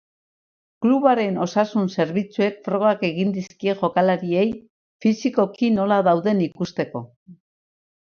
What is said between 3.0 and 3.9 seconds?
egin dizkie